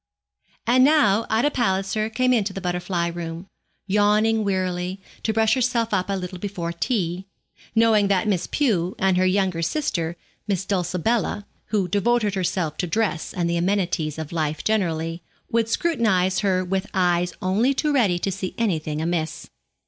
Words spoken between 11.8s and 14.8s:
devoted herself to dress and the amenities of life